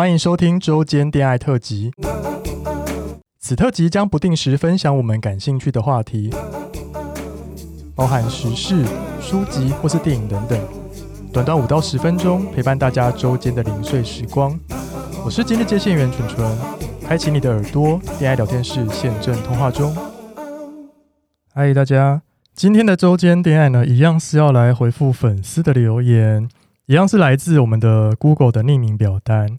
[0.00, 1.92] 欢迎收听周间恋爱特辑。
[3.38, 6.32] 此特辑将不定时分享我们感兴趣的话题，
[7.94, 8.82] 包含时事、
[9.20, 10.58] 书籍或是电影等等，
[11.30, 14.58] 短短五到十分钟，陪伴大家周间的零碎时光。
[15.22, 16.58] 我是今日接线员纯纯，
[17.06, 19.94] 开启你的耳朵，恋爱聊天室现正通话中。
[21.52, 22.22] 嗨，大家，
[22.54, 26.48] 今天的周间恋爱呢，一样是要来回复粉丝的留言，
[26.86, 29.58] 一样是来自我们的 Google 的匿名表单。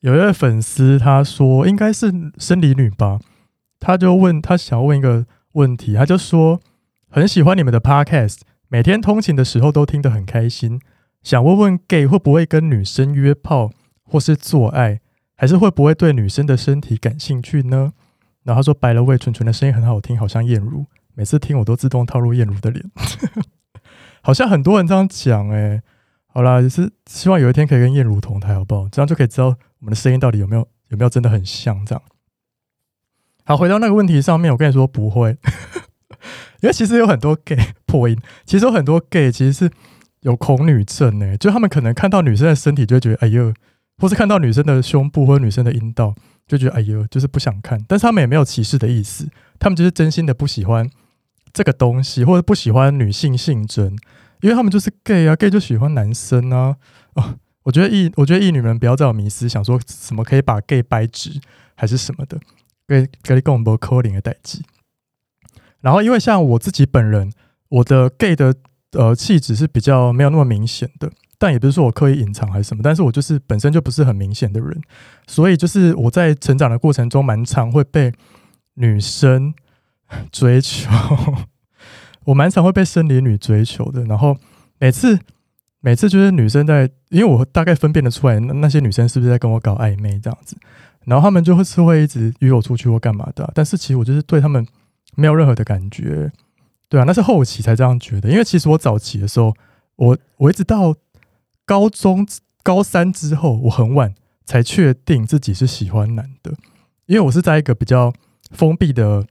[0.00, 3.20] 有一位粉丝他说，应该是生理女吧，
[3.78, 6.60] 他就问他想要问一个问题，他就说
[7.08, 10.80] 很喜欢你们的 Podcast，每天通勤的时候都听得很开心，
[11.22, 13.70] 想问问 gay 会不会跟女生约炮？
[14.12, 15.00] 或是做爱，
[15.36, 17.92] 还是会不会对女生的身体感兴趣呢？
[18.42, 22.84] 然后他说：“白了味纯纯的声音很好听，好像燕如，每次听我都自动套入燕如的脸。
[24.20, 25.80] ”好像很多人这样讲哎。
[26.26, 28.88] 好啦，也是希望有一天可以跟燕如同台，好不好？
[28.88, 32.02] 这样就可以知道我们的声音到底有没有有没有真的很像这样。
[33.44, 35.36] 好，回到那个问题上面，我跟你说不会，
[36.62, 39.70] 因为其实有很多 gay 破音，其实有很多 gay 其实是
[40.20, 43.52] 有恐女症呢，就他们可能看到女生的身体就觉得哎呦。
[44.02, 46.14] 或是看到女生的胸部或者女生的阴道，
[46.48, 47.78] 就觉得哎呦，就是不想看。
[47.86, 50.88] 但是他们也没有歧视的意思，他们就是真心的不喜欢
[51.52, 53.94] 这个东西，或者不喜欢女性性征，
[54.40, 56.76] 因为他们就是 gay 啊，gay 就喜欢男生啊。
[57.12, 57.36] 哦，
[57.70, 61.40] 我觉得异，我觉得异女们不要再有迷思，想说什么可以把 gay 掰直
[61.76, 62.36] 还是什么的，
[62.88, 64.64] 给给你共不扣零的代际。
[65.80, 67.32] 然后，因为像我自己本人，
[67.68, 68.52] 我的 gay 的
[68.94, 71.12] 呃气质是比较没有那么明显的。
[71.38, 74.82] 但也不是说我刻意隐藏还是什么，但是我就是本身就不是很明显的人，
[75.28, 78.12] 所以就是我在成长的过程中蛮常会被
[78.74, 79.54] 女生
[80.32, 80.90] 追求，
[82.26, 84.02] 我蛮常会被生理女追求的。
[84.06, 84.36] 然后
[84.80, 85.20] 每次
[85.80, 90.56] 每次就是女生在，因为我大概分辨得出来那些女生是不是在跟我搞暧昧这样子，
[91.04, 94.66] 然后他们就会是会一直约我出去或干嘛的，但是其实我就是对他们
[95.16, 96.30] 没有任何的感觉，
[96.88, 99.54] 对啊，那是后期才这样觉得，因为其实我早期的时候，
[99.96, 100.94] 我我一直到。
[101.66, 102.26] 高中
[102.64, 104.12] 高三之后，我很晚
[104.44, 106.52] 才确定自己是喜欢男的，
[107.06, 108.12] 因为我是在一个比较
[108.50, 109.24] 封闭的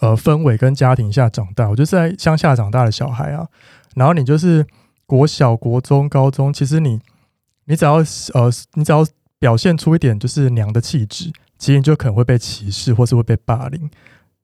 [0.00, 3.46] 呃氛围跟家庭下长大，我就是在乡下长大的小孩啊。
[3.94, 4.66] 然后你就是
[5.12, 6.98] 国小、国中、高中，其实你
[7.66, 7.96] 你只要
[8.32, 9.06] 呃你只要
[9.38, 13.82] 表现出一点就是娘的气质，其实你就可能会被歧视或是会被霸凌。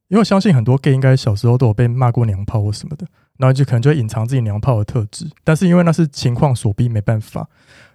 [0.08, 3.06] 因为我相信很多 gay 应该小时候都有被骂过娘炮或什么的。
[3.38, 7.48] 然后就可能就隐藏自己娘炮的特质，但是因为那是情况所逼，没办法。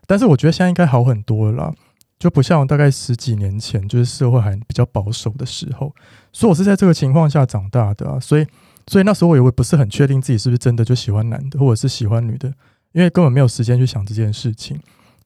[0.07, 1.73] 但是我觉得现在应该好很多了啦，
[2.17, 5.93] 就不像大概十几年前，就是社会还比较保守的时候。
[6.31, 8.47] 所以我是在这个情况下长大的，所以
[8.87, 12.53] 所以那时候我也不是很确定自己是不是真的就喜欢男的，或者是喜欢女的，
[12.91, 14.79] 因为根本没有时间去想这件事情。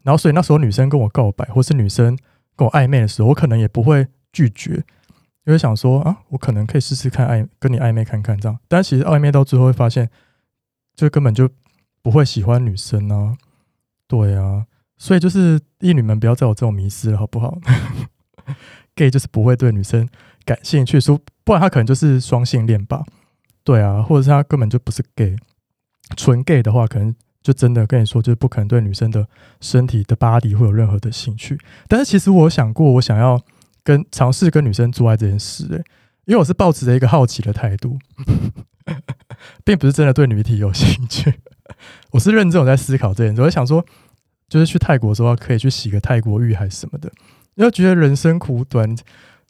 [0.04, 2.18] 然后所以那时候女生跟我告白，或是女生
[2.56, 4.84] 跟我暧昧的时候，我可能也不会拒绝。
[5.46, 10.10] 因为想说啊，我可能可以试试看暧跟你暧昧看看这样，但其实暧昧到最后会发现，
[10.96, 11.50] 就根本就
[12.02, 13.38] 不会喜欢女生啊，
[14.08, 14.66] 对啊，
[14.98, 17.58] 所以就是异女们不要再有这种迷思了，好不好？
[18.94, 20.08] gay 就是不会对女生
[20.44, 23.06] 感兴趣，说不然他可能就是双性恋吧，
[23.68, 25.36] 对啊，或者是他根本就不是 gay，
[26.16, 27.14] 纯 gay 的话，可能
[27.44, 29.28] 就真的跟你说，就是不可能对女生的
[29.60, 31.60] 身体的 body 会有任何的兴趣。
[31.88, 33.42] 但是其实我想过，我想要。
[33.84, 35.78] 跟尝试跟女生做爱这件事，欸，
[36.26, 37.98] 因为我是抱持着一个好奇的态度，
[39.64, 41.34] 并不是真的对女体有兴趣。
[42.12, 43.86] 我是认真我在思考这件事，我在想说，
[44.50, 47.10] 就是去泰国的时候可以去洗个泰国浴还是什么的，
[47.56, 48.94] 因为觉得人生苦短，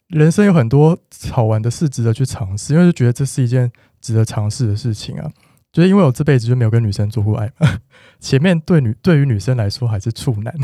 [0.06, 0.96] 人生有很多
[1.32, 3.68] 好玩的事值得去尝试，因为就觉得这是一件
[4.00, 5.30] 值得尝试的事情啊。
[5.70, 7.78] 就是因为我这辈子就没有跟女生做过爱嘛，
[8.18, 10.54] 前面对女对于女生来说还是处男。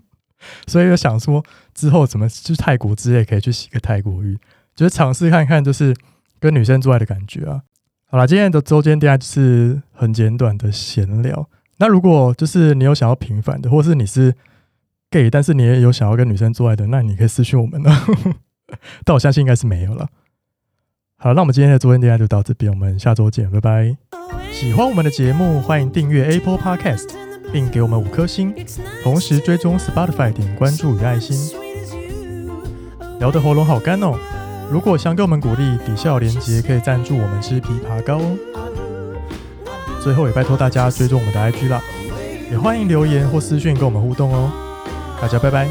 [0.66, 1.42] 所以就想说，
[1.74, 4.38] 之后怎么去泰国之类，可以去洗个泰国浴，
[4.76, 5.96] 就是尝试看看，就是
[6.38, 7.62] 跟女生做爱的感觉啊。
[8.06, 11.48] 好了，今天的周间电爱就是很简短的闲聊。
[11.78, 14.34] 那如果就是你有想要平反的，或是你是
[15.10, 17.90] gay，但是你也有想要跟女生做爱的，那你可以私讯我们呢。
[19.04, 20.08] 但我相信应该是没有了。
[21.24, 23.96] 好，那我们今天的周间电爱就到这边，我们下周见，拜拜。
[24.52, 27.08] 喜欢我们的节目，欢迎订阅 Apple Podcast。
[27.50, 28.54] 并给我们五颗星，
[29.02, 31.56] 同时追踪 Spotify 点关注与爱心。
[33.18, 34.18] 聊得喉咙好干哦，
[34.70, 38.36] 如果想给我们鼓励，底下有连结可以赞助我们吃枇杷膏哦。
[40.02, 41.80] 最后也拜托大家追踪我们的 IG 啦，
[42.50, 44.52] 也欢迎留言或私讯跟我们互动哦。
[45.22, 45.66] 大家拜拜。